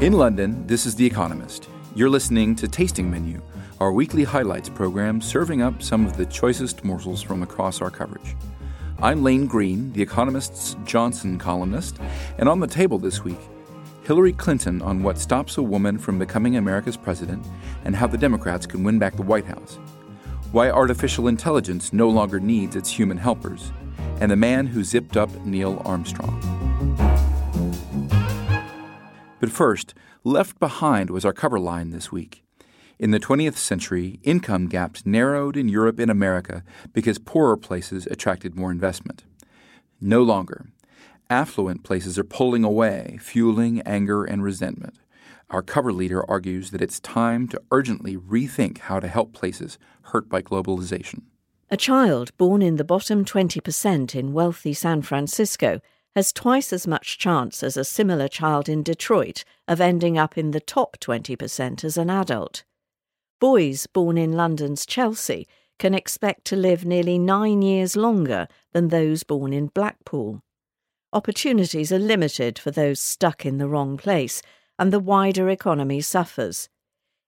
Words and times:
In 0.00 0.14
London, 0.14 0.66
this 0.66 0.86
is 0.86 0.94
The 0.94 1.04
Economist. 1.04 1.68
You're 1.94 2.08
listening 2.08 2.56
to 2.56 2.66
Tasting 2.66 3.10
Menu, 3.10 3.42
our 3.80 3.92
weekly 3.92 4.24
highlights 4.24 4.70
program 4.70 5.20
serving 5.20 5.60
up 5.60 5.82
some 5.82 6.06
of 6.06 6.16
the 6.16 6.24
choicest 6.24 6.82
morsels 6.84 7.20
from 7.20 7.42
across 7.42 7.82
our 7.82 7.90
coverage. 7.90 8.34
I'm 9.02 9.22
Lane 9.22 9.46
Greene, 9.46 9.92
The 9.92 10.00
Economist's 10.00 10.74
Johnson 10.86 11.38
columnist, 11.38 11.98
and 12.38 12.48
on 12.48 12.60
the 12.60 12.66
table 12.66 12.96
this 12.96 13.24
week, 13.24 13.40
Hillary 14.02 14.32
Clinton 14.32 14.80
on 14.80 15.02
what 15.02 15.18
stops 15.18 15.58
a 15.58 15.62
woman 15.62 15.98
from 15.98 16.18
becoming 16.18 16.56
America's 16.56 16.96
president 16.96 17.46
and 17.84 17.94
how 17.94 18.06
the 18.06 18.16
Democrats 18.16 18.64
can 18.64 18.82
win 18.82 18.98
back 18.98 19.16
the 19.16 19.22
White 19.22 19.44
House, 19.44 19.78
why 20.50 20.70
artificial 20.70 21.28
intelligence 21.28 21.92
no 21.92 22.08
longer 22.08 22.40
needs 22.40 22.74
its 22.74 22.88
human 22.88 23.18
helpers, 23.18 23.70
and 24.18 24.30
the 24.30 24.36
man 24.36 24.66
who 24.66 24.82
zipped 24.82 25.18
up 25.18 25.30
Neil 25.44 25.82
Armstrong. 25.84 26.69
But 29.40 29.50
first, 29.50 29.94
Left 30.22 30.60
Behind 30.60 31.10
was 31.10 31.24
our 31.24 31.32
cover 31.32 31.58
line 31.58 31.90
this 31.90 32.12
week. 32.12 32.44
In 32.98 33.10
the 33.10 33.18
20th 33.18 33.56
century, 33.56 34.20
income 34.22 34.68
gaps 34.68 35.06
narrowed 35.06 35.56
in 35.56 35.70
Europe 35.70 35.98
and 35.98 36.10
America 36.10 36.62
because 36.92 37.18
poorer 37.18 37.56
places 37.56 38.06
attracted 38.06 38.54
more 38.54 38.70
investment. 38.70 39.24
No 39.98 40.22
longer. 40.22 40.66
Affluent 41.30 41.82
places 41.82 42.18
are 42.18 42.24
pulling 42.24 42.64
away, 42.64 43.18
fueling 43.22 43.80
anger 43.82 44.24
and 44.24 44.42
resentment. 44.42 44.98
Our 45.48 45.62
cover 45.62 45.92
leader 45.92 46.28
argues 46.30 46.70
that 46.70 46.82
it's 46.82 47.00
time 47.00 47.48
to 47.48 47.62
urgently 47.72 48.18
rethink 48.18 48.78
how 48.78 49.00
to 49.00 49.08
help 49.08 49.32
places 49.32 49.78
hurt 50.02 50.28
by 50.28 50.42
globalization. 50.42 51.22
A 51.70 51.76
child 51.78 52.36
born 52.36 52.60
in 52.60 52.76
the 52.76 52.84
bottom 52.84 53.24
20% 53.24 54.14
in 54.14 54.32
wealthy 54.34 54.74
San 54.74 55.00
Francisco 55.00 55.80
has 56.14 56.32
twice 56.32 56.72
as 56.72 56.86
much 56.86 57.18
chance 57.18 57.62
as 57.62 57.76
a 57.76 57.84
similar 57.84 58.28
child 58.28 58.68
in 58.68 58.82
Detroit 58.82 59.44
of 59.68 59.80
ending 59.80 60.18
up 60.18 60.36
in 60.36 60.50
the 60.50 60.60
top 60.60 60.96
20% 60.98 61.84
as 61.84 61.96
an 61.96 62.10
adult. 62.10 62.64
Boys 63.40 63.86
born 63.86 64.18
in 64.18 64.32
London's 64.32 64.84
Chelsea 64.84 65.46
can 65.78 65.94
expect 65.94 66.44
to 66.44 66.56
live 66.56 66.84
nearly 66.84 67.18
nine 67.18 67.62
years 67.62 67.96
longer 67.96 68.46
than 68.72 68.88
those 68.88 69.22
born 69.22 69.52
in 69.52 69.68
Blackpool. 69.68 70.42
Opportunities 71.12 71.90
are 71.90 71.98
limited 71.98 72.58
for 72.58 72.70
those 72.70 73.00
stuck 73.00 73.46
in 73.46 73.58
the 73.58 73.66
wrong 73.66 73.96
place, 73.96 74.42
and 74.78 74.92
the 74.92 75.00
wider 75.00 75.48
economy 75.48 76.00
suffers. 76.00 76.68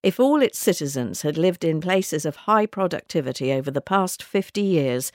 If 0.03 0.21
all 0.21 0.43
its 0.43 0.59
citizens 0.59 1.23
had 1.23 1.39
lived 1.39 1.65
in 1.65 1.81
places 1.81 2.25
of 2.25 2.37
high 2.37 2.67
productivity 2.67 3.53
over 3.53 3.71
the 3.71 3.81
past 3.81 4.23
50 4.23 4.61
years, 4.61 5.13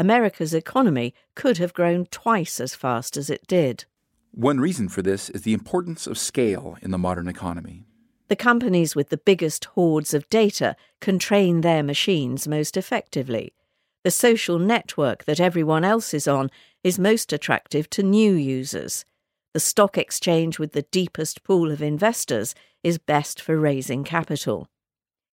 America's 0.00 0.54
economy 0.54 1.12
could 1.34 1.58
have 1.58 1.74
grown 1.74 2.06
twice 2.06 2.58
as 2.58 2.74
fast 2.74 3.18
as 3.18 3.28
it 3.28 3.46
did. 3.46 3.84
One 4.30 4.58
reason 4.58 4.88
for 4.88 5.02
this 5.02 5.28
is 5.28 5.42
the 5.42 5.52
importance 5.52 6.06
of 6.06 6.16
scale 6.16 6.78
in 6.80 6.90
the 6.90 6.96
modern 6.96 7.28
economy. 7.28 7.84
The 8.28 8.34
companies 8.34 8.96
with 8.96 9.10
the 9.10 9.18
biggest 9.18 9.66
hoards 9.66 10.14
of 10.14 10.26
data 10.30 10.74
can 11.02 11.18
train 11.18 11.60
their 11.60 11.82
machines 11.82 12.48
most 12.48 12.78
effectively. 12.78 13.52
The 14.02 14.10
social 14.10 14.58
network 14.58 15.26
that 15.26 15.38
everyone 15.38 15.84
else 15.84 16.14
is 16.14 16.26
on 16.26 16.50
is 16.82 16.98
most 16.98 17.30
attractive 17.30 17.90
to 17.90 18.02
new 18.02 18.32
users. 18.32 19.04
The 19.52 19.60
stock 19.60 19.98
exchange 19.98 20.58
with 20.58 20.72
the 20.72 20.86
deepest 20.90 21.44
pool 21.44 21.70
of 21.70 21.82
investors 21.82 22.54
is 22.82 22.96
best 22.96 23.38
for 23.38 23.58
raising 23.58 24.04
capital. 24.04 24.66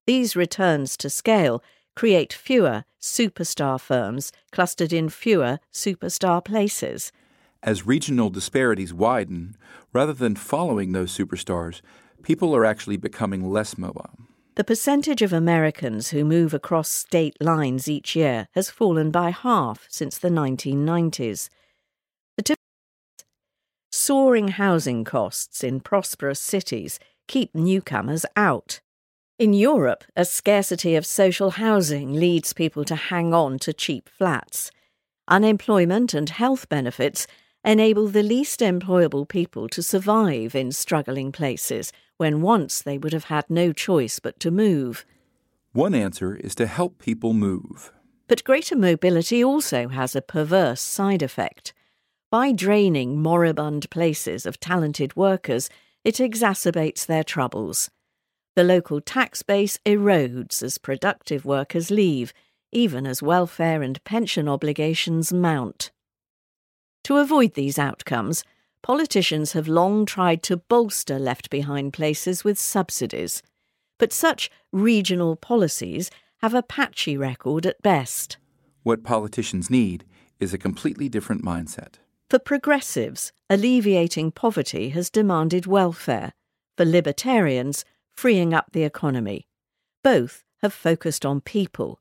These 0.05 0.35
returns 0.35 0.97
to 0.97 1.09
scale 1.09 1.63
create 1.97 2.31
fewer 2.31 2.85
superstar 3.01 3.81
firms 3.81 4.31
clustered 4.51 4.93
in 4.93 5.09
fewer 5.09 5.57
superstar 5.73 6.45
places. 6.45 7.11
As 7.63 7.87
regional 7.87 8.29
disparities 8.29 8.93
widen, 8.93 9.57
rather 9.91 10.13
than 10.13 10.35
following 10.35 10.91
those 10.91 11.17
superstars, 11.17 11.81
people 12.21 12.55
are 12.55 12.65
actually 12.65 12.97
becoming 12.97 13.49
less 13.49 13.79
mobile. 13.79 14.11
The 14.53 14.63
percentage 14.63 15.23
of 15.23 15.33
Americans 15.33 16.09
who 16.09 16.23
move 16.23 16.53
across 16.53 16.87
state 16.87 17.35
lines 17.41 17.87
each 17.87 18.15
year 18.15 18.47
has 18.51 18.69
fallen 18.69 19.09
by 19.09 19.31
half 19.31 19.87
since 19.89 20.19
the 20.19 20.29
1990s. 20.29 21.49
The 22.37 22.55
soaring 23.91 24.49
housing 24.49 25.03
costs 25.03 25.63
in 25.63 25.79
prosperous 25.79 26.39
cities 26.39 26.99
keep 27.27 27.55
newcomers 27.55 28.23
out. 28.35 28.81
In 29.39 29.53
Europe, 29.53 30.03
a 30.15 30.25
scarcity 30.25 30.95
of 30.95 31.05
social 31.05 31.51
housing 31.51 32.13
leads 32.13 32.53
people 32.53 32.83
to 32.85 32.95
hang 32.95 33.35
on 33.35 33.59
to 33.59 33.71
cheap 33.71 34.09
flats. 34.09 34.71
Unemployment 35.27 36.15
and 36.15 36.27
health 36.27 36.67
benefits 36.69 37.27
enable 37.63 38.07
the 38.07 38.23
least 38.23 38.61
employable 38.61 39.27
people 39.27 39.69
to 39.69 39.83
survive 39.83 40.55
in 40.55 40.71
struggling 40.71 41.31
places 41.31 41.93
when 42.17 42.41
once 42.41 42.81
they 42.81 42.97
would 42.97 43.13
have 43.13 43.25
had 43.25 43.47
no 43.47 43.71
choice 43.71 44.19
but 44.19 44.39
to 44.39 44.49
move. 44.49 45.05
One 45.71 45.93
answer 45.93 46.35
is 46.35 46.55
to 46.55 46.65
help 46.65 46.97
people 46.97 47.33
move. 47.33 47.91
But 48.27 48.43
greater 48.43 48.75
mobility 48.75 49.43
also 49.43 49.89
has 49.89 50.15
a 50.15 50.21
perverse 50.23 50.81
side 50.81 51.21
effect. 51.21 51.75
By 52.31 52.53
draining 52.53 53.21
moribund 53.21 53.91
places 53.91 54.47
of 54.47 54.59
talented 54.59 55.15
workers, 55.15 55.69
it 56.03 56.15
exacerbates 56.15 57.05
their 57.05 57.23
troubles. 57.23 57.91
The 58.57 58.63
local 58.63 59.01
tax 59.01 59.43
base 59.43 59.77
erodes 59.85 60.63
as 60.63 60.79
productive 60.79 61.45
workers 61.45 61.91
leave, 61.91 62.33
even 62.71 63.05
as 63.05 63.21
welfare 63.21 63.83
and 63.83 64.03
pension 64.03 64.49
obligations 64.49 65.31
mount. 65.31 65.91
To 67.03 67.17
avoid 67.17 67.53
these 67.53 67.77
outcomes, 67.77 68.43
politicians 68.81 69.51
have 69.51 69.67
long 69.67 70.07
tried 70.07 70.41
to 70.41 70.57
bolster 70.57 71.19
left 71.19 71.51
behind 71.51 71.93
places 71.93 72.43
with 72.43 72.57
subsidies, 72.57 73.43
but 73.99 74.11
such 74.11 74.49
regional 74.71 75.35
policies 75.35 76.09
have 76.37 76.55
a 76.55 76.63
patchy 76.63 77.15
record 77.15 77.67
at 77.67 77.79
best. 77.83 78.37
What 78.81 79.03
politicians 79.03 79.69
need 79.69 80.03
is 80.39 80.51
a 80.51 80.57
completely 80.57 81.09
different 81.09 81.45
mindset. 81.45 81.97
For 82.31 82.39
progressives, 82.39 83.31
alleviating 83.51 84.31
poverty 84.31 84.89
has 84.89 85.11
demanded 85.11 85.67
welfare. 85.67 86.33
For 86.75 86.85
libertarians, 86.85 87.85
freeing 88.17 88.51
up 88.51 88.71
the 88.71 88.83
economy. 88.83 89.47
Both 90.03 90.43
have 90.63 90.73
focused 90.73 91.25
on 91.25 91.39
people. 91.39 91.99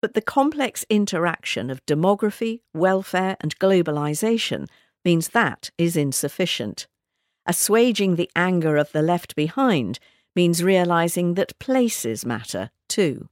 But 0.00 0.14
the 0.14 0.22
complex 0.22 0.86
interaction 0.88 1.68
of 1.68 1.84
demography, 1.84 2.60
welfare, 2.72 3.36
and 3.40 3.58
globalization 3.58 4.66
means 5.04 5.28
that 5.28 5.70
is 5.76 5.96
insufficient. 5.96 6.86
Assuaging 7.46 8.16
the 8.16 8.30
anger 8.34 8.76
of 8.76 8.92
the 8.92 9.02
left 9.02 9.36
behind 9.36 9.98
means 10.34 10.64
realizing 10.64 11.34
that 11.34 11.58
places 11.58 12.24
matter 12.24 12.70
too. 12.88 13.28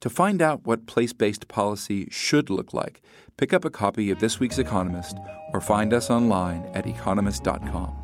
To 0.00 0.10
find 0.10 0.42
out 0.42 0.66
what 0.66 0.86
place 0.86 1.12
based 1.12 1.48
policy 1.48 2.08
should 2.10 2.50
look 2.50 2.74
like, 2.74 3.00
pick 3.36 3.52
up 3.54 3.64
a 3.64 3.70
copy 3.70 4.10
of 4.10 4.18
this 4.18 4.38
week's 4.38 4.58
Economist 4.58 5.16
or 5.52 5.60
find 5.60 5.94
us 5.94 6.10
online 6.10 6.68
at 6.74 6.86
economist.com. 6.86 8.03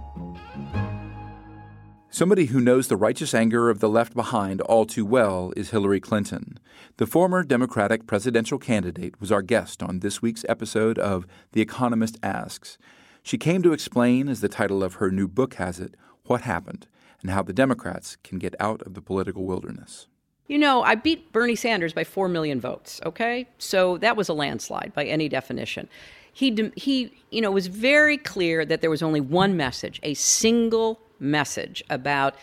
Somebody 2.12 2.46
who 2.46 2.60
knows 2.60 2.88
the 2.88 2.96
righteous 2.96 3.34
anger 3.34 3.70
of 3.70 3.78
the 3.78 3.88
left 3.88 4.14
behind 4.14 4.60
all 4.62 4.84
too 4.84 5.06
well 5.06 5.52
is 5.56 5.70
Hillary 5.70 6.00
Clinton. 6.00 6.58
The 6.96 7.06
former 7.06 7.44
Democratic 7.44 8.08
presidential 8.08 8.58
candidate 8.58 9.20
was 9.20 9.30
our 9.30 9.42
guest 9.42 9.80
on 9.80 10.00
this 10.00 10.20
week's 10.20 10.44
episode 10.48 10.98
of 10.98 11.24
The 11.52 11.60
Economist 11.60 12.18
Asks. 12.20 12.78
She 13.22 13.38
came 13.38 13.62
to 13.62 13.72
explain, 13.72 14.28
as 14.28 14.40
the 14.40 14.48
title 14.48 14.82
of 14.82 14.94
her 14.94 15.12
new 15.12 15.28
book 15.28 15.54
has 15.54 15.78
it, 15.78 15.94
what 16.24 16.40
happened 16.40 16.88
and 17.22 17.30
how 17.30 17.44
the 17.44 17.52
Democrats 17.52 18.16
can 18.24 18.40
get 18.40 18.56
out 18.58 18.82
of 18.82 18.94
the 18.94 19.02
political 19.02 19.44
wilderness. 19.44 20.08
You 20.48 20.58
know, 20.58 20.82
I 20.82 20.96
beat 20.96 21.30
Bernie 21.30 21.54
Sanders 21.54 21.92
by 21.92 22.02
4 22.02 22.28
million 22.28 22.60
votes, 22.60 23.00
okay? 23.06 23.46
So 23.58 23.98
that 23.98 24.16
was 24.16 24.28
a 24.28 24.34
landslide 24.34 24.92
by 24.96 25.04
any 25.04 25.28
definition. 25.28 25.88
He, 26.32 26.70
he 26.76 27.12
you 27.30 27.40
know, 27.40 27.50
was 27.50 27.66
very 27.66 28.16
clear 28.16 28.64
that 28.64 28.80
there 28.80 28.90
was 28.90 29.02
only 29.02 29.20
one 29.20 29.56
message, 29.56 30.00
a 30.02 30.14
single 30.14 31.00
message 31.18 31.82
about 31.90 32.34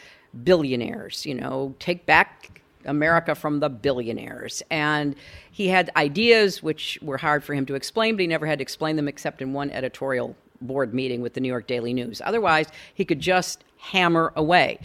billionaires. 0.44 1.26
You 1.26 1.36
know, 1.36 1.76
take 1.80 2.06
back 2.06 2.62
America 2.88 3.36
from 3.36 3.60
the 3.60 3.70
billionaires. 3.70 4.64
And 4.72 5.16
he 5.52 5.68
had 5.68 5.92
ideas 5.96 6.64
which 6.64 6.98
were 7.02 7.18
hard 7.18 7.44
for 7.44 7.54
him 7.54 7.66
to 7.68 7.76
explain, 7.76 8.16
but 8.16 8.22
he 8.22 8.28
never 8.28 8.48
had 8.48 8.60
to 8.60 8.64
explain 8.64 8.96
them 8.96 9.08
except 9.08 9.42
in 9.42 9.54
one 9.54 9.70
editorial 9.72 10.36
board 10.62 10.94
meeting 10.94 11.22
with 11.22 11.34
the 11.34 11.40
New 11.40 11.50
York 11.50 11.68
Daily 11.68 11.94
News. 11.94 12.22
Otherwise, 12.24 12.68
he 12.94 13.06
could 13.06 13.20
just 13.20 13.64
hammer 13.78 14.34
away. 14.36 14.80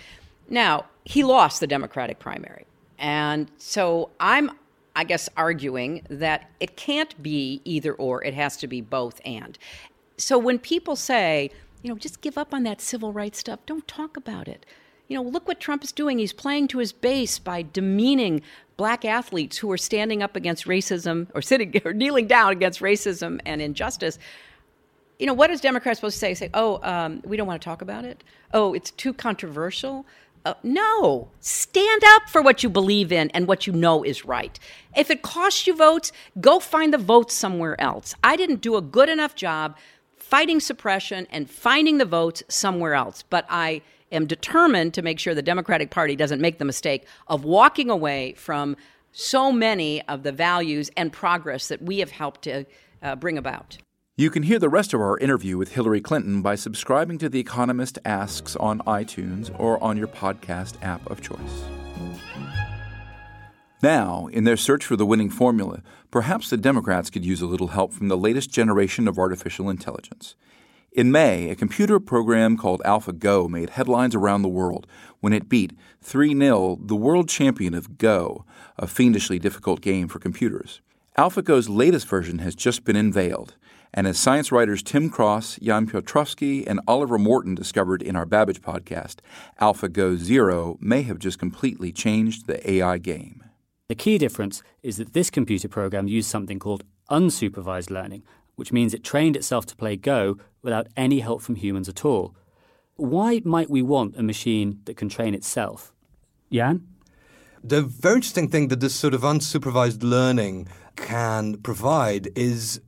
Now, 0.49 0.87
he 1.05 1.25
lost 1.25 1.61
the 1.61 1.67
Democratic 1.67 2.19
primary. 2.19 2.67
And 2.99 3.51
so 3.57 4.11
I'm, 4.21 4.51
I 4.95 5.05
guess, 5.05 5.29
arguing 5.37 6.07
that 6.11 6.51
it 6.61 6.77
can't 6.77 7.21
be 7.23 7.61
either 7.65 7.95
or, 7.95 8.23
it 8.25 8.35
has 8.35 8.57
to 8.59 8.67
be 8.67 8.81
both 8.81 9.21
and. 9.25 9.59
So 10.19 10.39
when 10.39 10.59
people 10.59 10.97
say, 10.97 11.51
you 11.83 11.91
know, 11.91 11.97
just 11.97 12.21
give 12.21 12.37
up 12.37 12.53
on 12.53 12.63
that 12.65 12.81
civil 12.81 13.13
rights 13.13 13.39
stuff, 13.39 13.61
don't 13.67 13.87
talk 13.89 14.17
about 14.17 14.49
it. 14.49 14.67
You 15.09 15.17
know, 15.17 15.23
look 15.23 15.49
what 15.49 15.61
Trump 15.61 15.83
is 15.85 15.93
doing. 15.93 16.19
He's 16.19 16.33
playing 16.33 16.69
to 16.69 16.79
his 16.79 16.93
base 16.93 17.39
by 17.39 17.63
demeaning 17.63 18.43
black 18.77 19.05
athletes 19.05 19.59
who 19.59 19.71
are 19.71 19.79
standing 19.79 20.23
up 20.23 20.37
against 20.37 20.67
racism 20.67 21.29
or 21.35 21.43
sitting 21.43 21.75
or 21.85 21.93
kneeling 21.93 22.27
down 22.27 22.53
against 22.53 22.81
racism 22.81 23.41
and 23.45 23.61
injustice 23.61 24.19
you 25.23 25.27
know, 25.27 25.35
what 25.35 25.51
is 25.51 25.61
Democrats 25.61 26.01
supposed 26.01 26.17
to 26.17 26.19
say? 26.19 26.35
Say, 26.35 26.51
oh, 26.53 26.81
um, 26.83 27.23
we 27.25 27.37
don't 27.37 27.47
want 27.47 27.63
to 27.63 27.65
talk 27.65 27.81
about 27.81 28.05
it. 28.05 28.25
Oh, 28.53 28.75
it's 28.75 28.91
too 28.91 29.13
controversial. 29.13 30.05
Uh, 30.45 30.55
no, 30.65 31.29
stand 31.41 32.03
up 32.05 32.29
for 32.29 32.43
what 32.43 32.63
you 32.63 32.69
believe 32.69 33.13
in 33.13 33.31
and 33.31 33.47
what 33.47 33.67
you 33.67 33.73
know 33.73 34.03
is 34.03 34.25
right. 34.25 34.59
If 34.97 35.11
it 35.11 35.23
costs 35.23 35.67
you 35.67 35.77
votes, 35.77 36.11
go 36.41 36.59
find 36.59 36.93
the 36.93 36.99
votes 36.99 37.35
somewhere 37.35 37.81
else. 37.81 38.15
I 38.25 38.35
didn't 38.37 38.61
do 38.61 38.77
a 38.77 38.83
good 38.83 39.09
enough 39.09 39.37
job 39.37 39.77
fighting 40.19 40.61
suppression 40.61 41.27
and 41.31 41.49
finding 41.49 41.99
the 41.99 42.05
votes 42.05 42.43
somewhere 42.49 42.95
else, 42.95 43.23
but 43.23 43.47
I 43.49 43.83
am 44.11 44.27
determined 44.27 44.95
to 44.95 45.03
make 45.03 45.19
sure 45.19 45.35
the 45.35 45.43
Democratic 45.43 45.91
Party 45.91 46.17
doesn't 46.17 46.41
make 46.41 46.59
the 46.59 46.65
mistake 46.65 47.05
of 47.29 47.45
walking 47.45 47.91
away 47.91 48.33
from 48.33 48.77
so 49.13 49.53
many 49.53 50.03
of 50.09 50.23
the 50.23 50.33
values 50.33 50.91
and 50.97 51.13
progress 51.13 51.69
that 51.69 51.83
we 51.83 51.99
have 51.99 52.11
helped 52.11 52.43
to 52.43 52.65
uh, 53.03 53.15
bring 53.15 53.39
about. 53.39 53.79
You 54.15 54.29
can 54.29 54.43
hear 54.43 54.59
the 54.59 54.69
rest 54.69 54.93
of 54.93 55.01
our 55.01 55.17
interview 55.17 55.57
with 55.57 55.73
Hillary 55.73 56.03
Clinton 56.03 56.43
by 56.43 56.55
subscribing 56.55 57.17
to 57.17 57.31
The 57.31 57.41
Economist 57.41 57.99
Asks 58.05 58.55
on 58.57 58.81
iTunes 58.81 59.51
or 59.59 59.83
on 59.83 59.97
your 59.97 60.07
podcast 60.07 60.75
app 60.83 61.11
of 61.11 61.23
choice. 61.23 61.65
Now, 63.83 64.27
in 64.27 64.45
their 64.45 64.59
search 64.59 64.85
for 64.85 64.97
the 64.97 65.07
winning 65.07 65.31
formula, 65.31 65.83
perhaps 66.11 66.51
the 66.51 66.59
Democrats 66.59 67.09
could 67.09 67.25
use 67.25 67.41
a 67.41 67.47
little 67.47 67.69
help 67.69 67.95
from 67.95 68.09
the 68.09 68.19
latest 68.19 68.51
generation 68.51 69.09
of 69.09 69.19
artificial 69.19 69.71
intelligence. 69.71 70.35
In 70.93 71.11
May, 71.11 71.49
a 71.49 71.57
computer 71.57 71.99
program 71.99 72.59
called 72.59 72.83
AlphaGo 72.85 73.49
made 73.49 73.71
headlines 73.71 74.15
around 74.15 74.43
the 74.43 74.49
world 74.49 74.87
when 75.21 75.33
it 75.33 75.49
beat 75.49 75.73
3 76.03 76.39
0 76.39 76.79
the 76.83 76.97
world 76.97 77.31
champion 77.31 77.73
of 77.73 77.97
Go, 77.97 78.45
a 78.77 78.87
fiendishly 78.87 79.39
difficult 79.39 79.81
game 79.81 80.07
for 80.07 80.19
computers. 80.19 80.83
AlphaGo's 81.19 81.69
latest 81.69 82.09
version 82.09 82.39
has 82.39 82.55
just 82.55 82.85
been 82.85 82.97
unveiled. 82.97 83.55
And 83.93 84.07
as 84.07 84.19
science 84.19 84.51
writers 84.51 84.83
Tim 84.83 85.11
Cross, 85.11 85.59
Jan 85.61 85.87
Piotrowski, 85.87 86.67
and 86.67 86.81
Oliver 86.89 87.19
Morton 87.19 87.55
discovered 87.55 88.01
in 88.01 88.17
our 88.17 88.25
Babbage 88.25 88.63
podcast, 88.63 89.17
AlphaGo 89.61 90.17
Zero 90.17 90.79
may 90.81 91.03
have 91.03 91.19
just 91.19 91.39
completely 91.39 91.93
changed 91.93 92.47
the 92.47 92.71
AI 92.71 92.97
game. 92.97 93.45
The 93.89 93.95
key 93.95 94.17
difference 94.17 94.63
is 94.83 94.97
that 94.97 95.13
this 95.13 95.29
computer 95.29 95.69
program 95.69 96.09
used 96.09 96.31
something 96.31 96.59
called 96.59 96.85
unsupervised 97.11 97.91
learning, 97.91 98.23
which 98.57 98.73
means 98.73 98.95
it 98.95 99.05
trained 99.05 99.37
itself 99.37 99.67
to 99.67 99.77
play 99.77 99.97
Go 99.97 100.39
without 100.63 100.87
any 100.97 101.21
help 101.21 101.43
from 101.43 101.57
humans 101.57 101.91
at 101.91 102.07
all. 102.07 102.35
Why 102.97 103.43
might 103.45 103.69
we 103.69 103.83
want 103.83 104.17
a 104.17 104.23
machine 104.23 104.81
that 104.87 104.97
can 104.97 105.11
train 105.11 105.35
itself? 105.35 105.93
Jan? 106.51 106.87
The 107.63 107.83
very 107.83 108.17
interesting 108.17 108.49
thing 108.49 108.69
that 108.69 108.81
this 108.81 108.95
sort 108.95 109.15
of 109.15 109.21
unsupervised 109.21 110.03
learning 110.03 110.69
can 110.97 111.57
provide 111.59 112.29
is 112.37 112.81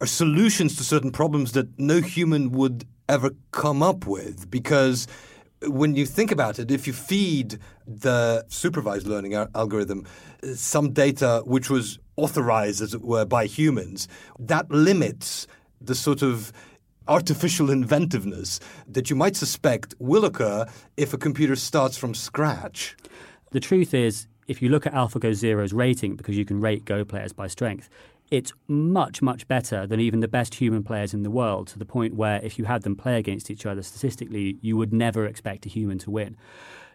are 0.00 0.06
solutions 0.06 0.76
to 0.76 0.84
certain 0.84 1.10
problems 1.10 1.52
that 1.52 1.78
no 1.78 2.00
human 2.00 2.52
would 2.52 2.86
ever 3.08 3.30
come 3.50 3.82
up 3.82 4.06
with 4.06 4.50
because 4.50 5.08
when 5.66 5.94
you 5.96 6.06
think 6.06 6.30
about 6.30 6.58
it, 6.58 6.70
if 6.70 6.86
you 6.86 6.92
feed 6.92 7.58
the 7.86 8.44
supervised 8.48 9.06
learning 9.06 9.34
algorithm 9.34 10.06
uh, 10.42 10.54
some 10.54 10.92
data 10.92 11.42
which 11.44 11.68
was 11.68 11.98
authorized, 12.16 12.80
as 12.80 12.94
it 12.94 13.02
were, 13.02 13.24
by 13.24 13.46
humans, 13.46 14.08
that 14.38 14.70
limits 14.70 15.46
the 15.80 15.94
sort 15.94 16.22
of 16.22 16.52
artificial 17.08 17.70
inventiveness 17.70 18.60
that 18.86 19.08
you 19.08 19.16
might 19.16 19.34
suspect 19.34 19.94
will 19.98 20.24
occur 20.24 20.66
if 20.96 21.14
a 21.14 21.18
computer 21.18 21.56
starts 21.56 21.96
from 21.96 22.14
scratch. 22.14 22.96
The 23.50 23.60
truth 23.60 23.94
is, 23.94 24.26
if 24.48 24.62
you 24.62 24.70
look 24.70 24.86
at 24.86 24.94
AlphaGo 24.94 25.34
Zero's 25.34 25.72
rating, 25.72 26.16
because 26.16 26.36
you 26.36 26.44
can 26.44 26.60
rate 26.60 26.84
Go 26.84 27.04
players 27.04 27.32
by 27.32 27.46
strength, 27.46 27.88
it's 28.30 28.52
much, 28.66 29.22
much 29.22 29.46
better 29.46 29.86
than 29.86 30.00
even 30.00 30.20
the 30.20 30.28
best 30.28 30.56
human 30.56 30.82
players 30.82 31.14
in 31.14 31.22
the 31.22 31.30
world, 31.30 31.68
to 31.68 31.78
the 31.78 31.84
point 31.84 32.14
where 32.14 32.40
if 32.42 32.58
you 32.58 32.64
had 32.64 32.82
them 32.82 32.96
play 32.96 33.18
against 33.18 33.50
each 33.50 33.64
other 33.64 33.82
statistically, 33.82 34.58
you 34.60 34.76
would 34.76 34.92
never 34.92 35.26
expect 35.26 35.66
a 35.66 35.68
human 35.68 35.98
to 35.98 36.10
win. 36.10 36.36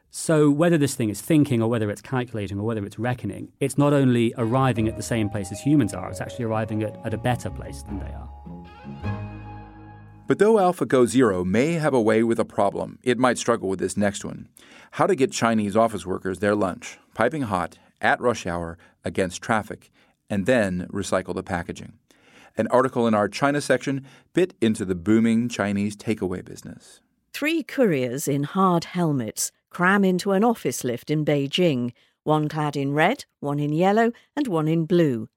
So, 0.10 0.52
whether 0.52 0.78
this 0.78 0.94
thing 0.94 1.10
is 1.10 1.22
thinking 1.22 1.62
or 1.62 1.70
whether 1.70 1.90
it's 1.90 2.02
calculating 2.02 2.60
or 2.60 2.64
whether 2.64 2.86
it's 2.86 3.00
reckoning, 3.00 3.52
it's 3.60 3.80
not 3.80 3.94
only 3.94 4.32
arriving 4.38 4.88
at 4.88 4.96
the 4.96 5.02
same 5.02 5.28
place 5.28 5.52
as 5.52 5.60
humans 5.60 5.94
are, 5.94 6.10
it's 6.10 6.22
actually 6.22 6.46
arriving 6.46 6.84
at, 6.84 6.96
at 7.04 7.16
a 7.16 7.18
better 7.18 7.50
place 7.50 7.82
than 7.82 8.00
they 8.00 8.14
are. 8.14 9.23
But 10.26 10.40
though 10.40 10.56
AlphaGo 10.56 11.06
Zero 11.06 11.44
may 11.44 11.74
have 11.74 11.94
a 11.94 12.02
way 12.02 12.24
with 12.24 12.40
a 12.40 12.46
problem, 12.46 12.98
it 13.04 13.20
might 13.20 13.38
struggle 13.38 13.68
with 13.68 13.80
this 13.80 13.98
next 13.98 14.24
one 14.24 14.48
how 14.92 15.08
to 15.08 15.16
get 15.16 15.32
Chinese 15.32 15.76
office 15.76 16.06
workers 16.06 16.40
their 16.40 16.56
lunch, 16.56 17.00
piping 17.14 17.42
hot, 17.42 17.78
at 18.00 18.22
rush 18.22 18.46
hour, 18.46 18.78
against 19.04 19.42
traffic, 19.42 19.92
and 20.30 20.46
then 20.46 20.88
recycle 20.92 21.34
the 21.34 21.44
packaging. 21.44 21.94
An 22.56 22.68
article 22.68 23.08
in 23.08 23.14
our 23.14 23.28
China 23.28 23.60
section 23.60 24.06
bit 24.34 24.54
into 24.62 24.86
the 24.86 24.96
booming 24.96 25.50
Chinese 25.50 25.96
takeaway 25.98 26.46
business. 26.46 27.02
Three 27.34 27.64
couriers 27.64 28.28
in 28.28 28.44
hard 28.44 28.84
helmets 28.86 29.52
cram 29.72 30.06
into 30.06 30.32
an 30.32 30.44
office 30.44 30.84
lift 30.84 31.10
in 31.10 31.26
Beijing, 31.26 31.92
one 32.24 32.48
clad 32.48 32.78
in 32.78 32.94
red, 32.94 33.26
one 33.40 33.60
in 33.60 33.74
yellow, 33.74 34.12
and 34.36 34.48
one 34.48 34.68
in 34.68 34.86
blue. 34.86 35.28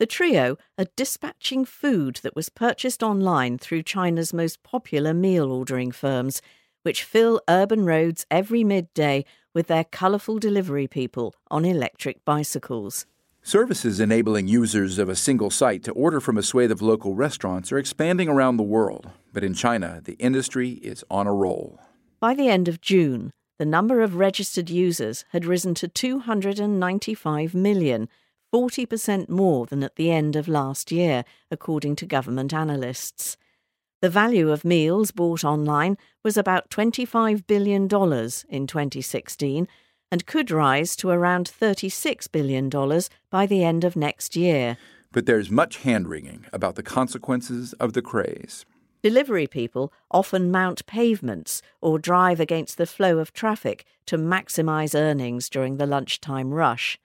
The 0.00 0.06
trio 0.06 0.56
are 0.78 0.86
dispatching 0.96 1.66
food 1.66 2.20
that 2.22 2.34
was 2.34 2.48
purchased 2.48 3.02
online 3.02 3.58
through 3.58 3.82
China's 3.82 4.32
most 4.32 4.62
popular 4.62 5.12
meal 5.12 5.52
ordering 5.52 5.92
firms, 5.92 6.40
which 6.84 7.04
fill 7.04 7.42
urban 7.50 7.84
roads 7.84 8.24
every 8.30 8.64
midday 8.64 9.26
with 9.52 9.66
their 9.66 9.84
colourful 9.84 10.38
delivery 10.38 10.86
people 10.86 11.34
on 11.50 11.66
electric 11.66 12.24
bicycles. 12.24 13.04
Services 13.42 14.00
enabling 14.00 14.48
users 14.48 14.96
of 14.96 15.10
a 15.10 15.14
single 15.14 15.50
site 15.50 15.82
to 15.84 15.92
order 15.92 16.18
from 16.18 16.38
a 16.38 16.42
swathe 16.42 16.72
of 16.72 16.80
local 16.80 17.14
restaurants 17.14 17.70
are 17.70 17.78
expanding 17.78 18.30
around 18.30 18.56
the 18.56 18.62
world, 18.62 19.10
but 19.34 19.44
in 19.44 19.52
China, 19.52 20.00
the 20.02 20.14
industry 20.14 20.70
is 20.82 21.04
on 21.10 21.26
a 21.26 21.34
roll. 21.34 21.78
By 22.20 22.32
the 22.32 22.48
end 22.48 22.68
of 22.68 22.80
June, 22.80 23.32
the 23.58 23.66
number 23.66 24.00
of 24.00 24.16
registered 24.16 24.70
users 24.70 25.26
had 25.32 25.44
risen 25.44 25.74
to 25.74 25.88
295 25.88 27.52
million, 27.52 28.08
40% 28.52 29.28
more 29.28 29.66
than 29.66 29.82
at 29.82 29.96
the 29.96 30.10
end 30.10 30.36
of 30.36 30.48
last 30.48 30.90
year, 30.90 31.24
according 31.50 31.96
to 31.96 32.06
government 32.06 32.52
analysts. 32.52 33.36
The 34.02 34.10
value 34.10 34.50
of 34.50 34.64
meals 34.64 35.10
bought 35.10 35.44
online 35.44 35.98
was 36.24 36.36
about 36.36 36.70
$25 36.70 37.46
billion 37.46 37.82
in 37.82 38.66
2016 38.66 39.68
and 40.10 40.26
could 40.26 40.50
rise 40.50 40.96
to 40.96 41.10
around 41.10 41.50
$36 41.50 42.32
billion 42.32 42.68
by 43.30 43.46
the 43.46 43.62
end 43.62 43.84
of 43.84 43.96
next 43.96 44.36
year. 44.36 44.78
But 45.12 45.26
there's 45.26 45.50
much 45.50 45.78
hand 45.78 46.08
wringing 46.08 46.46
about 46.52 46.76
the 46.76 46.82
consequences 46.82 47.72
of 47.74 47.92
the 47.92 48.02
craze. 48.02 48.64
Delivery 49.02 49.46
people 49.46 49.92
often 50.10 50.50
mount 50.50 50.84
pavements 50.86 51.62
or 51.80 51.98
drive 51.98 52.38
against 52.38 52.76
the 52.76 52.86
flow 52.86 53.18
of 53.18 53.32
traffic 53.32 53.84
to 54.06 54.18
maximize 54.18 54.98
earnings 54.98 55.48
during 55.48 55.76
the 55.78 55.86
lunchtime 55.86 56.52
rush. 56.52 56.98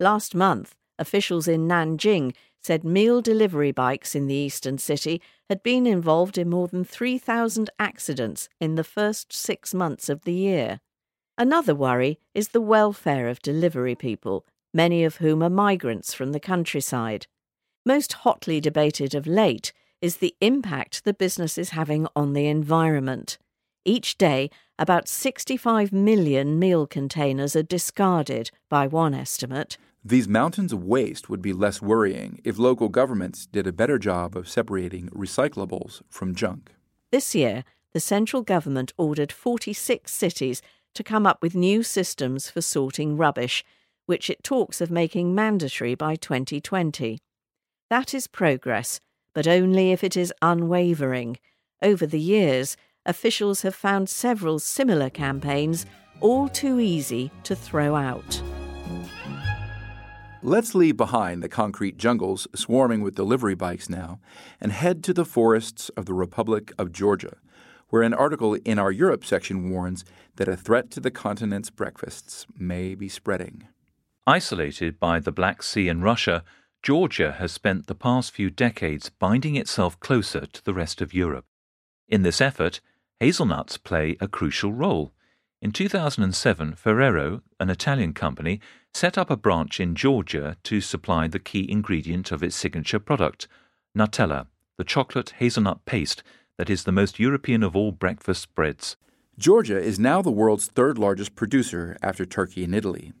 Last 0.00 0.34
month, 0.34 0.76
officials 0.98 1.48
in 1.48 1.66
Nanjing 1.66 2.34
said 2.62 2.84
meal 2.84 3.20
delivery 3.20 3.72
bikes 3.72 4.14
in 4.14 4.26
the 4.26 4.34
eastern 4.34 4.78
city 4.78 5.20
had 5.48 5.62
been 5.62 5.86
involved 5.86 6.38
in 6.38 6.48
more 6.50 6.68
than 6.68 6.84
3,000 6.84 7.70
accidents 7.78 8.48
in 8.60 8.76
the 8.76 8.84
first 8.84 9.32
six 9.32 9.74
months 9.74 10.08
of 10.08 10.22
the 10.22 10.32
year. 10.32 10.80
Another 11.36 11.74
worry 11.74 12.18
is 12.34 12.48
the 12.48 12.60
welfare 12.60 13.28
of 13.28 13.42
delivery 13.42 13.94
people, 13.94 14.44
many 14.72 15.02
of 15.04 15.16
whom 15.16 15.42
are 15.42 15.50
migrants 15.50 16.14
from 16.14 16.32
the 16.32 16.40
countryside. 16.40 17.26
Most 17.86 18.12
hotly 18.12 18.60
debated 18.60 19.14
of 19.14 19.26
late 19.26 19.72
is 20.00 20.18
the 20.18 20.36
impact 20.40 21.04
the 21.04 21.14
business 21.14 21.58
is 21.58 21.70
having 21.70 22.06
on 22.14 22.34
the 22.34 22.46
environment. 22.46 23.38
Each 23.84 24.18
day, 24.18 24.50
about 24.78 25.08
65 25.08 25.92
million 25.92 26.58
meal 26.58 26.86
containers 26.86 27.56
are 27.56 27.62
discarded, 27.62 28.50
by 28.68 28.86
one 28.86 29.14
estimate. 29.14 29.76
These 30.04 30.28
mountains 30.28 30.72
of 30.72 30.84
waste 30.84 31.28
would 31.28 31.42
be 31.42 31.52
less 31.52 31.82
worrying 31.82 32.40
if 32.44 32.58
local 32.58 32.88
governments 32.88 33.46
did 33.46 33.66
a 33.66 33.72
better 33.72 33.98
job 33.98 34.36
of 34.36 34.48
separating 34.48 35.08
recyclables 35.10 36.02
from 36.08 36.34
junk. 36.34 36.72
This 37.10 37.34
year, 37.34 37.64
the 37.92 38.00
central 38.00 38.42
government 38.42 38.92
ordered 38.96 39.32
46 39.32 40.12
cities 40.12 40.62
to 40.94 41.02
come 41.02 41.26
up 41.26 41.42
with 41.42 41.54
new 41.54 41.82
systems 41.82 42.48
for 42.48 42.60
sorting 42.60 43.16
rubbish, 43.16 43.64
which 44.06 44.30
it 44.30 44.42
talks 44.42 44.80
of 44.80 44.90
making 44.90 45.34
mandatory 45.34 45.94
by 45.94 46.16
2020. 46.16 47.18
That 47.90 48.14
is 48.14 48.26
progress, 48.26 49.00
but 49.34 49.46
only 49.46 49.92
if 49.92 50.04
it 50.04 50.16
is 50.16 50.32
unwavering. 50.42 51.38
Over 51.82 52.06
the 52.06 52.20
years, 52.20 52.76
officials 53.04 53.62
have 53.62 53.74
found 53.74 54.08
several 54.08 54.58
similar 54.58 55.10
campaigns 55.10 55.86
all 56.20 56.48
too 56.48 56.80
easy 56.80 57.30
to 57.44 57.54
throw 57.54 57.94
out. 57.94 58.42
Let's 60.42 60.72
leave 60.72 60.96
behind 60.96 61.42
the 61.42 61.48
concrete 61.48 61.98
jungles 61.98 62.46
swarming 62.54 63.02
with 63.02 63.16
delivery 63.16 63.56
bikes 63.56 63.88
now 63.88 64.20
and 64.60 64.70
head 64.70 65.02
to 65.04 65.12
the 65.12 65.24
forests 65.24 65.88
of 65.90 66.06
the 66.06 66.14
Republic 66.14 66.72
of 66.78 66.92
Georgia, 66.92 67.38
where 67.88 68.02
an 68.02 68.14
article 68.14 68.54
in 68.54 68.78
our 68.78 68.92
Europe 68.92 69.24
section 69.24 69.68
warns 69.68 70.04
that 70.36 70.46
a 70.46 70.56
threat 70.56 70.92
to 70.92 71.00
the 71.00 71.10
continent's 71.10 71.70
breakfasts 71.70 72.46
may 72.56 72.94
be 72.94 73.08
spreading. 73.08 73.66
Isolated 74.28 75.00
by 75.00 75.18
the 75.18 75.32
Black 75.32 75.60
Sea 75.60 75.88
and 75.88 76.04
Russia, 76.04 76.44
Georgia 76.84 77.32
has 77.32 77.50
spent 77.50 77.88
the 77.88 77.96
past 77.96 78.30
few 78.30 78.48
decades 78.48 79.10
binding 79.10 79.56
itself 79.56 79.98
closer 79.98 80.46
to 80.46 80.64
the 80.64 80.74
rest 80.74 81.00
of 81.00 81.12
Europe. 81.12 81.46
In 82.06 82.22
this 82.22 82.40
effort, 82.40 82.80
hazelnuts 83.18 83.76
play 83.76 84.16
a 84.20 84.28
crucial 84.28 84.72
role. 84.72 85.12
In 85.60 85.72
2007, 85.72 86.76
Ferrero, 86.76 87.42
an 87.58 87.68
Italian 87.68 88.12
company, 88.12 88.60
set 88.94 89.18
up 89.18 89.28
a 89.28 89.36
branch 89.36 89.80
in 89.80 89.96
Georgia 89.96 90.56
to 90.62 90.80
supply 90.80 91.26
the 91.26 91.40
key 91.40 91.68
ingredient 91.68 92.30
of 92.30 92.44
its 92.44 92.54
signature 92.54 93.00
product, 93.00 93.48
Nutella, 93.96 94.46
the 94.76 94.84
chocolate 94.84 95.34
hazelnut 95.38 95.84
paste 95.84 96.22
that 96.58 96.70
is 96.70 96.84
the 96.84 96.92
most 96.92 97.18
European 97.18 97.64
of 97.64 97.74
all 97.74 97.90
breakfast 97.90 98.42
spreads. 98.42 98.96
Georgia 99.36 99.80
is 99.80 99.98
now 99.98 100.22
the 100.22 100.30
world's 100.30 100.66
third 100.66 100.96
largest 100.96 101.34
producer 101.34 101.96
after 102.02 102.24
Turkey 102.24 102.62
and 102.62 102.74
Italy. 102.74 103.12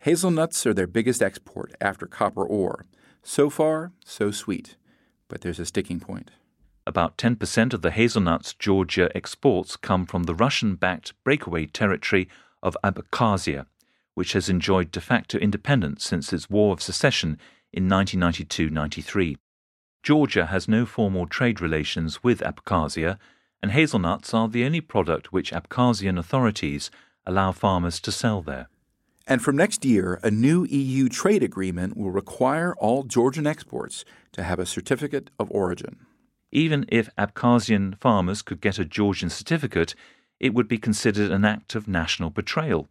Hazelnuts 0.00 0.66
are 0.66 0.74
their 0.74 0.88
biggest 0.88 1.22
export 1.22 1.72
after 1.80 2.06
copper 2.06 2.44
ore. 2.44 2.86
So 3.22 3.48
far, 3.48 3.92
so 4.04 4.32
sweet. 4.32 4.74
But 5.28 5.42
there's 5.42 5.60
a 5.60 5.66
sticking 5.66 6.00
point. 6.00 6.32
About 6.88 7.18
10% 7.18 7.74
of 7.74 7.82
the 7.82 7.90
hazelnuts 7.90 8.54
Georgia 8.54 9.10
exports 9.12 9.76
come 9.76 10.06
from 10.06 10.22
the 10.22 10.36
Russian 10.36 10.76
backed 10.76 11.14
breakaway 11.24 11.66
territory 11.66 12.28
of 12.62 12.76
Abkhazia, 12.84 13.66
which 14.14 14.34
has 14.34 14.48
enjoyed 14.48 14.92
de 14.92 15.00
facto 15.00 15.36
independence 15.38 16.04
since 16.04 16.32
its 16.32 16.48
War 16.48 16.72
of 16.72 16.80
Secession 16.80 17.38
in 17.72 17.88
1992 17.88 18.70
93. 18.70 19.36
Georgia 20.04 20.46
has 20.46 20.68
no 20.68 20.86
formal 20.86 21.26
trade 21.26 21.60
relations 21.60 22.22
with 22.22 22.40
Abkhazia, 22.40 23.18
and 23.60 23.72
hazelnuts 23.72 24.32
are 24.32 24.46
the 24.46 24.64
only 24.64 24.80
product 24.80 25.32
which 25.32 25.50
Abkhazian 25.50 26.16
authorities 26.16 26.92
allow 27.26 27.50
farmers 27.50 27.98
to 27.98 28.12
sell 28.12 28.42
there. 28.42 28.68
And 29.26 29.42
from 29.42 29.56
next 29.56 29.84
year, 29.84 30.20
a 30.22 30.30
new 30.30 30.64
EU 30.66 31.08
trade 31.08 31.42
agreement 31.42 31.96
will 31.96 32.12
require 32.12 32.76
all 32.76 33.02
Georgian 33.02 33.44
exports 33.44 34.04
to 34.30 34.44
have 34.44 34.60
a 34.60 34.66
certificate 34.66 35.30
of 35.40 35.50
origin. 35.50 36.05
Even 36.56 36.86
if 36.88 37.14
Abkhazian 37.16 37.98
farmers 37.98 38.40
could 38.40 38.62
get 38.62 38.78
a 38.78 38.84
Georgian 38.86 39.28
certificate, 39.28 39.94
it 40.40 40.54
would 40.54 40.66
be 40.66 40.78
considered 40.78 41.30
an 41.30 41.44
act 41.44 41.74
of 41.74 41.86
national 41.86 42.30
betrayal. 42.30 42.88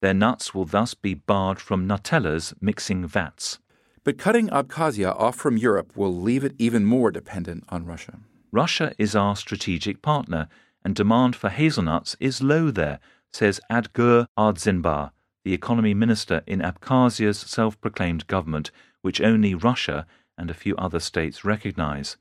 Their 0.00 0.14
nuts 0.14 0.54
will 0.54 0.66
thus 0.66 0.94
be 0.94 1.14
barred 1.14 1.58
from 1.58 1.88
Nutella's 1.88 2.54
mixing 2.60 3.04
vats. 3.04 3.58
But 4.04 4.18
cutting 4.18 4.46
Abkhazia 4.50 5.18
off 5.18 5.34
from 5.34 5.56
Europe 5.56 5.96
will 5.96 6.14
leave 6.14 6.44
it 6.44 6.54
even 6.58 6.84
more 6.84 7.10
dependent 7.10 7.64
on 7.70 7.84
Russia. 7.84 8.20
Russia 8.52 8.92
is 8.98 9.16
our 9.16 9.34
strategic 9.34 10.00
partner, 10.00 10.46
and 10.84 10.94
demand 10.94 11.34
for 11.34 11.48
hazelnuts 11.48 12.16
is 12.20 12.40
low 12.40 12.70
there, 12.70 13.00
says 13.32 13.60
Adgur 13.68 14.28
Ardzinba, 14.38 15.10
the 15.42 15.54
economy 15.54 15.92
minister 15.92 16.44
in 16.46 16.60
Abkhazia's 16.60 17.40
self 17.40 17.80
proclaimed 17.80 18.28
government, 18.28 18.70
which 19.02 19.20
only 19.20 19.56
Russia 19.56 20.06
and 20.36 20.52
a 20.52 20.60
few 20.62 20.76
other 20.76 21.00
states 21.00 21.44
recognize 21.44 22.16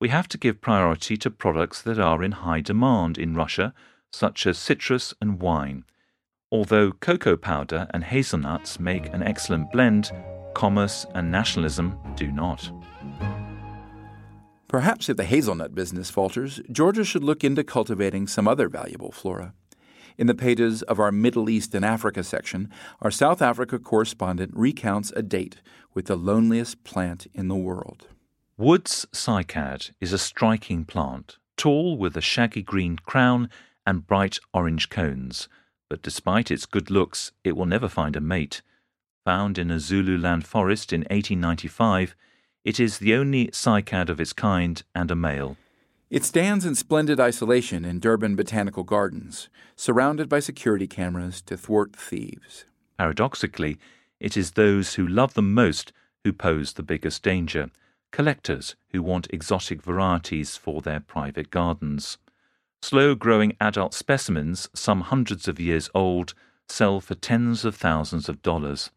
we 0.00 0.08
have 0.08 0.26
to 0.28 0.38
give 0.38 0.62
priority 0.62 1.16
to 1.18 1.30
products 1.30 1.82
that 1.82 1.98
are 1.98 2.22
in 2.22 2.32
high 2.32 2.62
demand 2.62 3.18
in 3.18 3.34
Russia, 3.34 3.74
such 4.10 4.46
as 4.46 4.58
citrus 4.58 5.12
and 5.20 5.40
wine. 5.40 5.84
Although 6.50 6.92
cocoa 6.92 7.36
powder 7.36 7.86
and 7.90 8.02
hazelnuts 8.02 8.80
make 8.80 9.06
an 9.12 9.22
excellent 9.22 9.70
blend, 9.70 10.10
commerce 10.54 11.06
and 11.14 11.30
nationalism 11.30 11.98
do 12.16 12.32
not. 12.32 12.72
Perhaps 14.68 15.08
if 15.08 15.16
the 15.16 15.24
hazelnut 15.24 15.74
business 15.74 16.10
falters, 16.10 16.60
Georgia 16.72 17.04
should 17.04 17.24
look 17.24 17.44
into 17.44 17.62
cultivating 17.62 18.26
some 18.26 18.48
other 18.48 18.68
valuable 18.68 19.12
flora. 19.12 19.52
In 20.16 20.26
the 20.26 20.34
pages 20.34 20.82
of 20.82 20.98
our 20.98 21.12
Middle 21.12 21.50
East 21.50 21.74
and 21.74 21.84
Africa 21.84 22.24
section, 22.24 22.70
our 23.00 23.10
South 23.10 23.42
Africa 23.42 23.78
correspondent 23.78 24.52
recounts 24.54 25.12
a 25.14 25.22
date 25.22 25.56
with 25.92 26.06
the 26.06 26.16
loneliest 26.16 26.84
plant 26.84 27.26
in 27.34 27.48
the 27.48 27.54
world. 27.54 28.08
Wood's 28.60 29.06
cycad 29.10 29.90
is 30.02 30.12
a 30.12 30.18
striking 30.18 30.84
plant, 30.84 31.38
tall 31.56 31.96
with 31.96 32.14
a 32.14 32.20
shaggy 32.20 32.60
green 32.60 32.96
crown 32.96 33.48
and 33.86 34.06
bright 34.06 34.38
orange 34.52 34.90
cones, 34.90 35.48
but 35.88 36.02
despite 36.02 36.50
its 36.50 36.66
good 36.66 36.90
looks, 36.90 37.32
it 37.42 37.56
will 37.56 37.64
never 37.64 37.88
find 37.88 38.16
a 38.16 38.20
mate. 38.20 38.60
Found 39.24 39.56
in 39.56 39.70
a 39.70 39.80
Zululand 39.80 40.46
forest 40.46 40.92
in 40.92 41.00
1895, 41.04 42.14
it 42.62 42.78
is 42.78 42.98
the 42.98 43.14
only 43.14 43.46
cycad 43.46 44.10
of 44.10 44.20
its 44.20 44.34
kind 44.34 44.82
and 44.94 45.10
a 45.10 45.16
male. 45.16 45.56
It 46.10 46.26
stands 46.26 46.66
in 46.66 46.74
splendid 46.74 47.18
isolation 47.18 47.86
in 47.86 47.98
Durban 47.98 48.36
Botanical 48.36 48.84
Gardens, 48.84 49.48
surrounded 49.74 50.28
by 50.28 50.40
security 50.40 50.86
cameras 50.86 51.40
to 51.46 51.56
thwart 51.56 51.96
thieves. 51.96 52.66
Paradoxically, 52.98 53.78
it 54.20 54.36
is 54.36 54.50
those 54.50 54.96
who 54.96 55.06
love 55.06 55.32
them 55.32 55.54
most 55.54 55.94
who 56.24 56.34
pose 56.34 56.74
the 56.74 56.82
biggest 56.82 57.22
danger 57.22 57.70
collectors 58.10 58.76
who 58.90 59.02
want 59.02 59.28
exotic 59.30 59.82
varieties 59.82 60.56
for 60.56 60.80
their 60.80 61.00
private 61.00 61.50
gardens. 61.50 62.18
Slow 62.82 63.14
growing 63.14 63.56
adult 63.60 63.94
specimens, 63.94 64.68
some 64.74 65.02
hundreds 65.02 65.46
of 65.48 65.60
years 65.60 65.90
old, 65.94 66.34
sell 66.68 67.00
for 67.00 67.14
tens 67.14 67.64
of 67.64 67.74
thousands 67.74 68.28
of 68.28 68.42
dollars. 68.42 68.90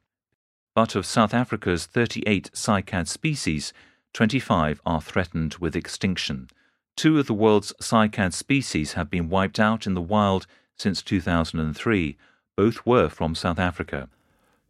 But 0.75 0.95
of 0.95 1.05
South 1.05 1.33
Africa's 1.33 1.85
38 1.85 2.51
cycad 2.53 3.07
species, 3.07 3.73
25 4.13 4.81
are 4.85 5.01
threatened 5.01 5.55
with 5.55 5.75
extinction. 5.75 6.49
Two 6.95 7.19
of 7.19 7.27
the 7.27 7.33
world's 7.33 7.73
cycad 7.81 8.33
species 8.33 8.93
have 8.93 9.09
been 9.09 9.29
wiped 9.29 9.59
out 9.59 9.85
in 9.85 9.93
the 9.93 10.01
wild 10.01 10.45
since 10.77 11.01
2003. 11.01 12.17
Both 12.55 12.85
were 12.85 13.09
from 13.09 13.35
South 13.35 13.59
Africa. 13.59 14.09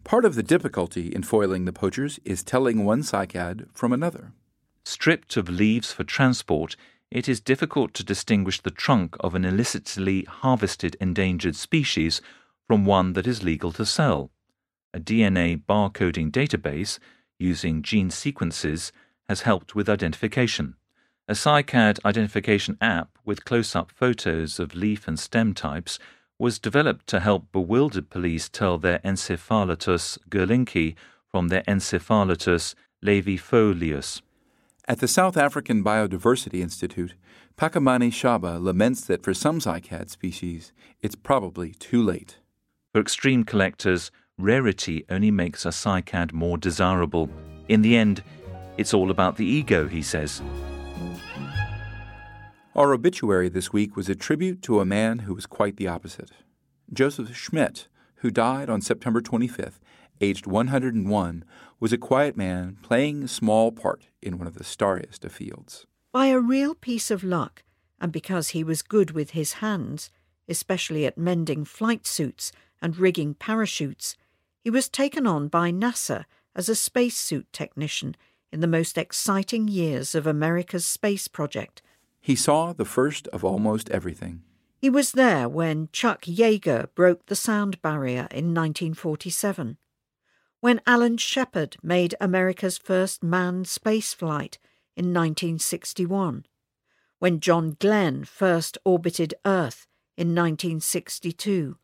Part 0.04 0.26
of 0.26 0.36
the 0.36 0.44
difficulty 0.44 1.08
in 1.08 1.24
foiling 1.24 1.66
the 1.66 1.72
poachers 1.72 2.20
is 2.26 2.44
telling 2.44 2.84
one 2.84 3.04
cycad 3.04 3.68
from 3.74 3.94
another. 3.94 4.34
Stripped 4.84 5.38
of 5.38 5.50
leaves 5.50 5.94
for 5.94 6.04
transport, 6.04 6.76
it 7.10 7.30
is 7.30 7.40
difficult 7.40 7.94
to 7.94 8.04
distinguish 8.04 8.60
the 8.60 8.72
trunk 8.72 9.16
of 9.22 9.34
an 9.34 9.46
illicitly 9.46 10.24
harvested 10.24 10.98
endangered 11.00 11.56
species 11.56 12.22
from 12.68 12.86
one 12.86 13.14
that 13.14 13.28
is 13.28 13.44
legal 13.44 13.72
to 13.72 13.86
sell. 13.86 14.30
A 14.94 15.00
DNA 15.00 15.64
barcoding 15.64 16.32
database, 16.32 17.00
using 17.40 17.82
gene 17.82 18.10
sequences, 18.10 18.92
has 19.30 19.42
helped 19.42 19.74
with 19.74 19.90
identification. 19.90 20.76
A 21.30 21.34
cycad 21.34 22.04
identification 22.04 22.78
app 22.82 23.18
with 23.24 23.46
close 23.46 23.74
up 23.74 23.90
photos 23.90 24.60
of 24.60 24.76
leaf 24.76 25.08
and 25.08 25.18
stem 25.18 25.54
types 25.54 25.98
was 26.40 26.60
developed 26.60 27.08
to 27.08 27.20
help 27.20 27.52
bewildered 27.52 28.10
police 28.10 28.50
tell 28.50 28.78
their 28.78 29.00
Encephalartos 29.00 30.18
ghellinckii 30.30 30.96
from 31.30 31.48
their 31.48 31.64
Encephalartos 31.64 32.76
laevifolius. 33.04 34.22
At 34.88 35.00
the 35.00 35.08
South 35.08 35.38
African 35.38 35.84
Biodiversity 35.84 36.60
Institute, 36.60 37.14
Phakamani 37.58 38.10
Xaba 38.10 38.62
laments 38.62 39.06
that 39.06 39.24
for 39.24 39.34
some 39.34 39.60
cycad 39.60 40.10
species, 40.10 40.74
it's 41.02 41.16
probably 41.16 41.72
too 41.72 42.02
late. 42.02 42.40
For 42.94 43.00
extreme 43.00 43.44
collectors, 43.44 44.12
rarity 44.38 45.06
only 45.10 45.32
makes 45.32 45.66
a 45.66 45.70
cycad 45.70 46.34
more 46.34 46.58
desirable. 46.58 47.30
In 47.70 47.82
the 47.82 47.96
end, 47.96 48.24
it's 48.78 48.94
all 48.94 49.12
about 49.12 49.38
the 49.38 49.46
ego, 49.46 49.88
he 49.88 50.02
says. 50.02 50.42
Our 52.76 52.92
obituary 52.92 53.50
this 53.50 53.72
week 53.72 53.96
was 53.96 54.10
a 54.10 54.16
tribute 54.16 54.64
to 54.64 54.80
a 54.80 54.86
man 54.86 55.20
who 55.20 55.36
was 55.36 55.46
quite 55.46 55.78
the 55.78 55.88
opposite 55.88 56.32
Joseph 56.92 57.36
Schmidt, 57.36 57.88
who 58.18 58.32
died 58.32 58.68
on 58.68 58.82
September 58.82 59.22
25th, 59.22 59.78
aged 60.20 60.48
101, 60.48 61.46
was 61.80 61.94
a 61.94 62.00
quiet 62.00 62.36
man 62.36 62.78
playing 62.82 63.24
a 63.24 63.28
small 63.28 63.72
part 63.72 64.08
in 64.24 64.40
one 64.40 64.48
of 64.48 64.56
the 64.56 64.64
starriest 64.64 65.24
of 65.24 65.32
fields. 65.32 65.86
By 66.12 66.28
a 66.28 66.40
real 66.40 66.74
piece 66.74 67.12
of 67.12 67.24
luck, 67.24 67.62
and 68.02 68.12
because 68.12 68.50
he 68.50 68.64
was 68.64 68.82
good 68.82 69.12
with 69.12 69.32
his 69.32 69.54
hands, 69.54 70.10
especially 70.48 71.06
at 71.06 71.16
mending 71.16 71.66
flight 71.66 72.08
suits 72.08 72.52
and 72.82 72.98
rigging 72.98 73.36
parachutes, 73.36 74.16
he 74.64 74.72
was 74.72 74.90
taken 74.90 75.28
on 75.28 75.48
by 75.48 75.72
NASA 75.72 76.26
as 76.56 76.70
a 76.70 76.76
spacesuit 76.76 77.54
technician 77.54 78.16
in 78.52 78.62
the 78.62 78.68
most 78.68 78.98
exciting 78.98 79.68
years 79.68 80.16
of 80.16 80.26
America's 80.26 80.88
space 80.88 81.28
project 81.28 81.84
he 82.24 82.36
saw 82.36 82.72
the 82.72 82.86
first 82.86 83.28
of 83.28 83.44
almost 83.44 83.90
everything. 83.90 84.42
He 84.78 84.90
was 84.90 85.12
there 85.12 85.48
when 85.50 85.90
Chuck 85.92 86.24
Yeager 86.24 86.88
broke 86.96 87.26
the 87.26 87.36
sound 87.36 87.82
barrier 87.82 88.28
in 88.32 88.54
1947. 88.54 89.78
when 90.62 90.80
Alan 90.88 91.18
Shepard 91.18 91.76
made 91.84 92.16
America's 92.22 92.78
first 92.78 93.22
manned 93.22 93.66
spaceflight 93.66 94.58
in 94.96 95.14
1961, 95.14 96.46
when 97.20 97.42
John 97.42 97.76
Glenn 97.82 98.24
first 98.24 98.78
orbited 98.86 99.34
Earth 99.46 99.88
in 100.16 100.30
1962, 100.30 101.76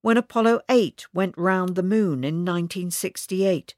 when 0.00 0.16
Apollo 0.16 0.62
8 0.70 1.06
went 1.12 1.34
round 1.36 1.74
the 1.74 1.82
moon 1.82 2.24
in 2.24 2.42
1968, 2.42 3.74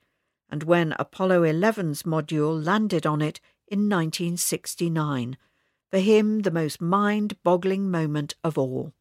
and 0.49 0.63
when 0.63 0.95
Apollo 1.01 1.43
11's 1.43 2.05
module 2.05 2.65
landed 2.65 3.05
on 3.05 3.21
it 3.21 3.41
in 3.67 3.89
1969. 3.89 5.37
For 5.91 5.99
him, 5.99 6.41
the 6.41 6.51
most 6.51 6.81
mind 6.81 7.43
boggling 7.43 7.91
moment 7.91 8.35
of 8.45 8.59
all. 8.59 8.93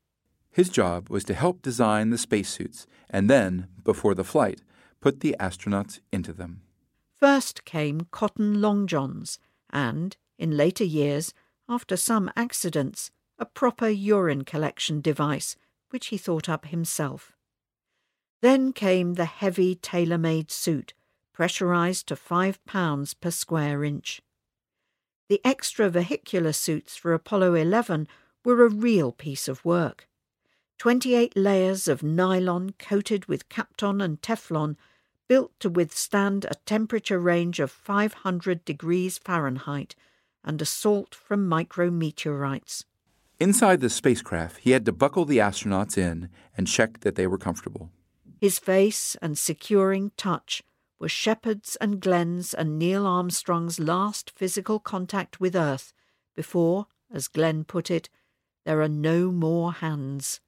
His 0.51 0.69
job 0.69 1.09
was 1.09 1.23
to 1.25 1.33
help 1.33 1.61
design 1.61 2.09
the 2.09 2.17
spacesuits 2.17 2.87
and 3.09 3.29
then, 3.29 3.67
before 3.83 4.15
the 4.15 4.23
flight, 4.23 4.61
put 5.01 5.19
the 5.19 5.35
astronauts 5.39 5.99
into 6.11 6.33
them. 6.33 6.61
First 7.19 7.65
came 7.65 8.07
cotton 8.11 8.61
long 8.61 8.87
johns, 8.87 9.39
and, 9.69 10.15
in 10.37 10.55
later 10.55 10.83
years, 10.83 11.33
after 11.67 11.97
some 11.97 12.31
accidents, 12.35 13.11
a 13.37 13.45
proper 13.45 13.89
urine 13.89 14.43
collection 14.43 15.01
device, 15.01 15.55
which 15.89 16.07
he 16.07 16.17
thought 16.17 16.49
up 16.49 16.65
himself. 16.65 17.33
Then 18.41 18.71
came 18.71 19.13
the 19.13 19.25
heavy 19.25 19.75
tailor 19.75 20.17
made 20.17 20.51
suit, 20.51 20.93
pressurized 21.33 22.07
to 22.07 22.15
five 22.15 22.63
pounds 22.65 23.13
per 23.13 23.31
square 23.31 23.83
inch. 23.83 24.21
The 25.29 25.41
extravehicular 25.43 26.55
suits 26.55 26.95
for 26.95 27.13
Apollo 27.13 27.55
11 27.55 28.07
were 28.45 28.65
a 28.65 28.69
real 28.69 29.11
piece 29.11 29.47
of 29.47 29.65
work. 29.65 30.07
28 30.77 31.35
layers 31.35 31.87
of 31.87 32.03
nylon 32.03 32.73
coated 32.79 33.25
with 33.25 33.49
Kapton 33.49 34.01
and 34.01 34.21
Teflon 34.21 34.77
built 35.27 35.59
to 35.59 35.69
withstand 35.69 36.45
a 36.45 36.55
temperature 36.65 37.19
range 37.19 37.59
of 37.59 37.71
500 37.71 38.63
degrees 38.63 39.17
Fahrenheit 39.17 39.95
and 40.45 40.61
assault 40.61 41.13
from 41.13 41.49
micrometeorites. 41.49 42.85
Inside 43.39 43.81
the 43.81 43.89
spacecraft, 43.89 44.59
he 44.59 44.71
had 44.71 44.85
to 44.85 44.93
buckle 44.93 45.25
the 45.25 45.39
astronauts 45.39 45.97
in 45.97 46.29
and 46.55 46.67
check 46.67 47.01
that 47.01 47.15
they 47.15 47.27
were 47.27 47.37
comfortable. 47.37 47.91
His 48.39 48.59
face 48.59 49.17
and 49.21 49.37
securing 49.37 50.11
touch 50.15 50.63
were 50.99 51.09
Shepard's 51.09 51.75
and 51.77 51.99
Glenn's 51.99 52.53
and 52.53 52.79
Neil 52.79 53.05
Armstrong's 53.05 53.79
last 53.79 54.31
physical 54.31 54.79
contact 54.79 55.39
with 55.39 55.55
Earth 55.55 55.93
before, 56.35 56.87
as 57.11 57.27
Glenn 57.27 57.63
put 57.63 57.91
it, 57.91 58.09
there 58.65 58.81
are 58.81 58.89
no 58.89 59.31
more 59.31 59.73
hands. 59.73 60.39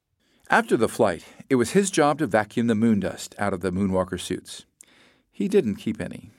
After 0.48 0.76
the 0.76 0.88
flight, 0.88 1.24
it 1.48 1.56
was 1.56 1.72
his 1.72 1.90
job 1.90 2.18
to 2.18 2.26
vacuum 2.26 2.66
the 2.66 2.74
moon 2.74 3.00
dust 3.00 3.34
out 3.38 3.52
of 3.52 3.60
the 3.60 3.72
moonwalker 3.72 4.18
suits. 4.18 4.64
He 5.30 5.48
didn't 5.48 5.76
keep 5.76 6.00
any. 6.00 6.30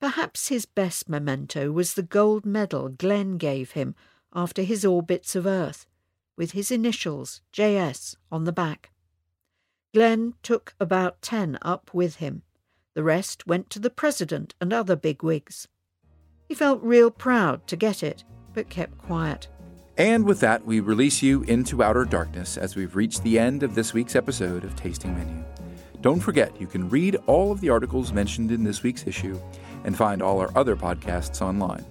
Perhaps 0.00 0.48
his 0.48 0.64
best 0.64 1.08
memento 1.08 1.70
was 1.72 1.94
the 1.94 2.02
gold 2.02 2.46
medal 2.46 2.88
Glenn 2.88 3.36
gave 3.36 3.72
him 3.72 3.94
after 4.34 4.62
his 4.62 4.84
orbits 4.84 5.34
of 5.34 5.46
Earth, 5.46 5.86
with 6.36 6.52
his 6.52 6.70
initials, 6.70 7.42
JS, 7.52 8.16
on 8.30 8.44
the 8.44 8.52
back. 8.52 8.90
Glenn 9.92 10.34
took 10.42 10.74
about 10.78 11.20
ten 11.20 11.58
up 11.62 11.92
with 11.92 12.16
him. 12.16 12.42
The 12.94 13.02
rest 13.04 13.46
went 13.46 13.70
to 13.70 13.78
the 13.78 13.90
President 13.90 14.54
and 14.60 14.72
other 14.72 14.96
bigwigs. 14.96 15.68
He 16.48 16.54
felt 16.54 16.82
real 16.82 17.10
proud 17.10 17.66
to 17.68 17.76
get 17.76 18.02
it, 18.02 18.24
but 18.52 18.68
kept 18.68 18.98
quiet. 18.98 19.48
And 19.96 20.24
with 20.24 20.40
that, 20.40 20.64
we 20.64 20.80
release 20.80 21.22
you 21.22 21.42
into 21.42 21.82
outer 21.82 22.04
darkness 22.04 22.56
as 22.56 22.74
we've 22.74 22.96
reached 22.96 23.22
the 23.22 23.38
end 23.38 23.62
of 23.62 23.74
this 23.74 23.94
week's 23.94 24.16
episode 24.16 24.64
of 24.64 24.74
Tasting 24.74 25.14
Menu. 25.14 25.44
Don't 26.00 26.20
forget, 26.20 26.58
you 26.60 26.66
can 26.66 26.88
read 26.88 27.16
all 27.26 27.52
of 27.52 27.60
the 27.60 27.68
articles 27.68 28.12
mentioned 28.12 28.50
in 28.50 28.64
this 28.64 28.82
week's 28.82 29.06
issue 29.06 29.38
and 29.84 29.96
find 29.96 30.22
all 30.22 30.40
our 30.40 30.50
other 30.56 30.74
podcasts 30.74 31.42
online. 31.42 31.84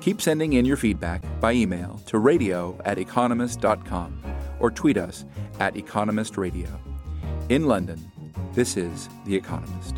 Keep 0.00 0.22
sending 0.22 0.54
in 0.54 0.64
your 0.64 0.76
feedback 0.76 1.22
by 1.40 1.52
email 1.52 2.00
to 2.06 2.18
radio 2.18 2.80
at 2.84 2.98
economist.com 2.98 4.22
or 4.60 4.70
tweet 4.70 4.96
us 4.96 5.24
at 5.58 5.74
economistradio. 5.74 6.68
In 7.48 7.66
London, 7.66 8.10
this 8.52 8.76
is 8.76 9.08
The 9.24 9.34
Economist. 9.34 9.96